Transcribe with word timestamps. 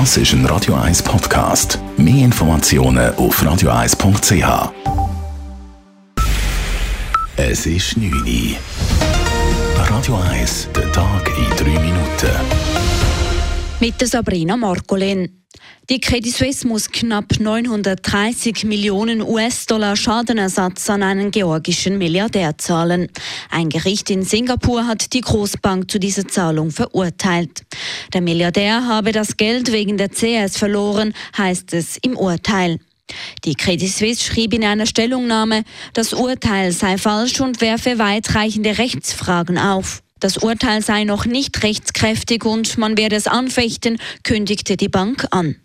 Das 0.00 0.16
ist 0.16 0.32
ein 0.32 0.44
Radio 0.46 0.74
1 0.74 1.04
Podcast. 1.04 1.78
Mehr 1.96 2.24
Informationen 2.24 3.14
auf 3.14 3.40
radio1.ch. 3.40 4.72
Es 7.36 7.64
ist 7.64 7.96
9 7.96 8.12
Uhr. 8.12 8.56
Radio 9.88 10.16
1, 10.32 10.68
der 10.74 10.90
Tag 10.90 11.28
in 11.28 11.33
3 11.33 11.33
Minuten. 11.33 11.33
Mit 13.80 14.06
Sabrina 14.06 14.56
Marcolin. 14.56 15.44
Die 15.90 16.00
Credit 16.00 16.32
Suisse 16.32 16.66
muss 16.66 16.90
knapp 16.90 17.38
930 17.38 18.64
Millionen 18.64 19.20
US-Dollar 19.20 19.96
Schadenersatz 19.96 20.88
an 20.88 21.02
einen 21.02 21.30
georgischen 21.30 21.98
Milliardär 21.98 22.56
zahlen. 22.56 23.08
Ein 23.50 23.68
Gericht 23.68 24.10
in 24.10 24.22
Singapur 24.22 24.86
hat 24.86 25.12
die 25.12 25.20
Großbank 25.20 25.90
zu 25.90 25.98
dieser 25.98 26.26
Zahlung 26.26 26.70
verurteilt. 26.70 27.64
Der 28.12 28.20
Milliardär 28.20 28.86
habe 28.86 29.12
das 29.12 29.36
Geld 29.36 29.72
wegen 29.72 29.98
der 29.98 30.08
CS 30.08 30.56
verloren, 30.56 31.12
heißt 31.36 31.74
es 31.74 31.98
im 31.98 32.16
Urteil. 32.16 32.78
Die 33.44 33.54
Credit 33.54 33.90
Suisse 33.90 34.22
schrieb 34.22 34.54
in 34.54 34.64
einer 34.64 34.86
Stellungnahme, 34.86 35.64
das 35.92 36.14
Urteil 36.14 36.70
sei 36.72 36.96
falsch 36.96 37.40
und 37.40 37.60
werfe 37.60 37.98
weitreichende 37.98 38.78
Rechtsfragen 38.78 39.58
auf. 39.58 40.03
Das 40.20 40.38
Urteil 40.38 40.82
sei 40.82 41.04
noch 41.04 41.26
nicht 41.26 41.62
rechtskräftig 41.62 42.44
und 42.44 42.78
man 42.78 42.96
werde 42.96 43.16
es 43.16 43.26
anfechten, 43.26 43.98
kündigte 44.22 44.76
die 44.76 44.88
Bank 44.88 45.26
an. 45.30 45.56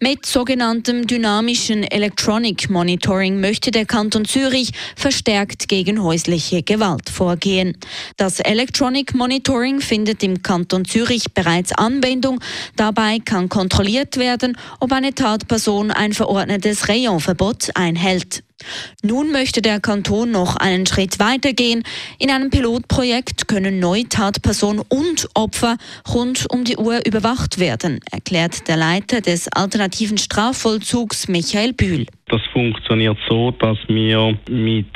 Mit 0.00 0.26
sogenanntem 0.26 1.06
dynamischen 1.06 1.84
Electronic 1.84 2.68
Monitoring 2.68 3.40
möchte 3.40 3.70
der 3.70 3.86
Kanton 3.86 4.24
Zürich 4.24 4.72
verstärkt 4.96 5.68
gegen 5.68 6.02
häusliche 6.02 6.62
Gewalt 6.62 7.08
vorgehen. 7.08 7.78
Das 8.16 8.40
Electronic 8.40 9.14
Monitoring 9.14 9.80
findet 9.80 10.22
im 10.24 10.42
Kanton 10.42 10.84
Zürich 10.84 11.32
bereits 11.32 11.72
Anwendung. 11.72 12.40
Dabei 12.76 13.20
kann 13.20 13.48
kontrolliert 13.48 14.16
werden, 14.16 14.58
ob 14.80 14.92
eine 14.92 15.14
Tatperson 15.14 15.92
ein 15.92 16.12
verordnetes 16.12 16.88
Rayonverbot 16.88 17.70
einhält. 17.74 18.42
Nun 19.02 19.32
möchte 19.32 19.60
der 19.60 19.80
Kanton 19.80 20.30
noch 20.30 20.56
einen 20.56 20.86
Schritt 20.86 21.18
weitergehen. 21.18 21.82
In 22.18 22.30
einem 22.30 22.48
Pilotprojekt 22.48 23.48
können 23.48 23.78
Neutatperson 23.78 24.80
und 24.88 25.28
Opfer 25.34 25.76
rund 26.12 26.46
um 26.50 26.64
die 26.64 26.76
Uhr 26.76 27.00
überwacht 27.06 27.58
werden, 27.58 28.00
erklärt 28.10 28.66
der 28.66 28.76
Leiter 28.76 29.20
des 29.20 29.48
alternativen 29.48 30.16
Strafvollzugs 30.16 31.28
Michael 31.28 31.74
Bühl. 31.74 32.06
Das 32.28 32.40
funktioniert 32.52 33.18
so, 33.28 33.50
dass 33.50 33.76
wir 33.88 34.38
mit 34.48 34.86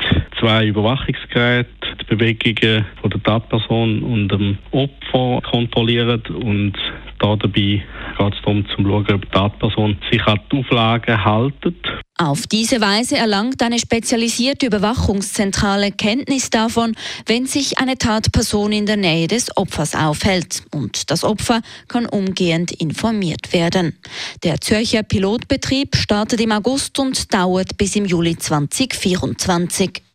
zwei 0.40 0.66
Überwachungsgeräten 0.66 1.68
die 2.00 2.16
Bewegungen 2.16 2.86
von 3.02 3.10
der 3.10 3.22
Tatperson 3.22 4.02
und 4.02 4.28
dem 4.28 4.58
Opfer 4.70 5.42
kontrollieren 5.50 6.22
und 6.42 6.72
da 7.18 7.34
dabei 7.34 7.82
geht 8.16 8.34
es 8.34 8.40
darum, 8.42 8.64
zu 8.68 8.76
schauen, 8.82 9.06
ob 9.12 9.22
die 9.22 9.30
Tatperson 9.30 9.98
sich 10.10 10.24
an 10.24 10.40
die 10.50 10.58
Auflagen 10.58 11.22
hält. 11.22 11.97
Auf 12.20 12.48
diese 12.48 12.80
Weise 12.80 13.16
erlangt 13.16 13.62
eine 13.62 13.78
spezialisierte 13.78 14.66
Überwachungszentrale 14.66 15.92
Kenntnis 15.92 16.50
davon, 16.50 16.96
wenn 17.26 17.46
sich 17.46 17.78
eine 17.78 17.96
Tatperson 17.96 18.72
in 18.72 18.86
der 18.86 18.96
Nähe 18.96 19.28
des 19.28 19.56
Opfers 19.56 19.94
aufhält. 19.94 20.64
Und 20.72 21.12
das 21.12 21.22
Opfer 21.22 21.62
kann 21.86 22.06
umgehend 22.06 22.72
informiert 22.72 23.52
werden. 23.52 23.96
Der 24.42 24.60
Zürcher 24.60 25.04
Pilotbetrieb 25.04 25.94
startet 25.94 26.40
im 26.40 26.50
August 26.50 26.98
und 26.98 27.32
dauert 27.32 27.78
bis 27.78 27.94
im 27.94 28.04
Juli 28.04 28.36
2024. 28.36 30.07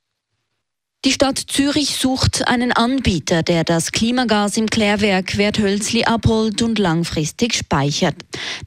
Die 1.06 1.12
Stadt 1.12 1.38
Zürich 1.38 1.98
sucht 1.98 2.48
einen 2.48 2.72
Anbieter, 2.72 3.44
der 3.44 3.66
das 3.66 3.92
Klimagas 3.92 4.56
im 4.56 4.68
Klärwerk 4.68 5.38
Werthölzli 5.38 6.06
abholt 6.06 6.62
und 6.62 6.80
langfristig 6.80 7.56
speichert. 7.56 8.16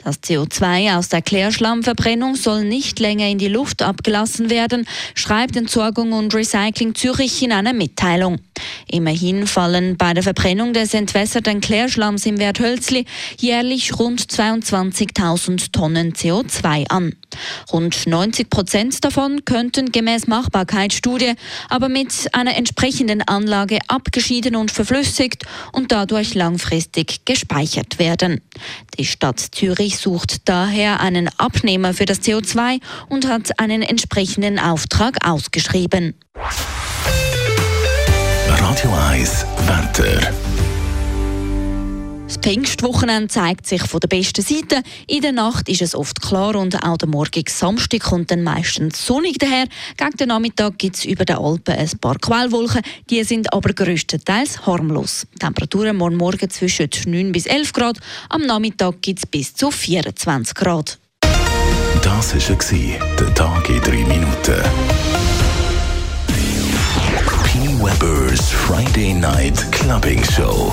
Das 0.05 0.23
CO2 0.23 0.99
aus 0.99 1.09
der 1.09 1.23
Klärschlammverbrennung 1.23 2.35
soll 2.35 2.65
nicht 2.65 3.01
länger 3.01 3.27
in 3.27 3.39
die 3.39 3.49
Luft 3.49 3.81
abgelassen 3.81 4.51
werden, 4.51 4.87
schreibt 5.15 5.57
Entsorgung 5.57 6.13
und 6.13 6.35
Recycling 6.35 6.95
Zürich 6.95 7.43
in 7.43 7.53
einer 7.53 7.73
Mitteilung. 7.73 8.39
Immerhin 8.87 9.47
fallen 9.47 9.97
bei 9.97 10.13
der 10.13 10.23
Verbrennung 10.23 10.75
des 10.75 10.93
entwässerten 10.93 11.63
Klärschlamms 11.63 12.27
im 12.27 12.39
Werthölzli 12.39 13.07
jährlich 13.39 13.99
rund 13.99 14.21
22.000 14.21 15.73
Tonnen 15.73 16.13
CO2 16.13 16.87
an. 16.89 17.15
Rund 17.73 18.07
90 18.07 18.51
Prozent 18.51 19.05
davon 19.05 19.45
könnten 19.45 19.91
gemäß 19.91 20.27
Machbarkeitsstudie 20.27 21.35
aber 21.69 21.89
mit 21.89 22.26
einer 22.35 22.57
entsprechenden 22.57 23.23
Anlage 23.23 23.79
abgeschieden 23.89 24.57
und 24.57 24.71
verflüssigt 24.71 25.45
und 25.73 25.93
dadurch 25.93 26.35
langfristig 26.35 27.25
gespeichert 27.25 27.99
werden. 27.99 28.41
Die 28.99 29.05
Stadt 29.05 29.41
Zürich 29.41 29.99
sucht 29.99 30.49
daher 30.49 31.01
einen 31.01 31.29
Abnehmer 31.39 31.95
für 31.95 32.07
das 32.07 32.23
CO2 32.23 32.81
und 33.09 33.29
hat 33.29 33.59
einen 33.59 33.83
entsprechenden 33.83 34.59
Auftrag 34.59 35.27
ausgeschrieben. 35.27 36.15
Radio 38.49 38.93
1, 39.11 39.47
Wetter. 39.67 40.46
Pfingstwochenende 42.47 43.27
zeigt 43.27 43.67
sich 43.67 43.83
von 43.83 43.99
der 43.99 44.07
besten 44.07 44.41
Seite. 44.41 44.81
In 45.09 45.21
der 45.21 45.33
Nacht 45.33 45.69
ist 45.69 45.83
es 45.83 45.97
oft 45.97 46.23
klar 46.23 46.55
und 46.55 46.81
auch 46.81 46.97
der 46.97 47.09
morgige 47.09 47.51
Samstag 47.51 48.03
kommt 48.03 48.31
dann 48.31 48.45
meistens 48.45 49.05
sonnig 49.05 49.39
daher. 49.39 49.67
Gegen 49.97 50.17
den 50.17 50.29
Nachmittag 50.29 50.79
gibt 50.79 50.95
es 50.95 51.05
über 51.07 51.25
den 51.25 51.39
Alpen 51.39 51.75
ein 51.75 51.91
paar 52.01 52.17
Quellwolken. 52.17 52.83
Die 53.11 53.25
sind 53.25 53.53
aber 53.53 53.73
größtenteils 53.73 54.65
harmlos. 54.65 55.27
Temperaturen 55.41 55.97
morgen 55.97 56.19
Morgen 56.19 56.49
zwischen 56.49 56.89
9 57.07 57.33
bis 57.33 57.47
11 57.47 57.73
Grad. 57.73 57.99
Am 58.29 58.43
Nachmittag 58.43 59.03
gibt 59.03 59.19
es 59.19 59.27
bis 59.27 59.53
zu 59.53 59.73
24 59.73 60.55
Grad. 60.55 61.01
Das 62.01 62.33
war 62.33 63.17
der 63.19 63.35
Tag 63.35 63.69
in 63.69 63.81
3 63.81 63.91
Minuten. 63.91 64.63
P. 67.43 67.59
Weber's 67.83 68.51
Friday 68.51 69.15
Night 69.15 69.73
Clubbing 69.73 70.23
Show. 70.23 70.73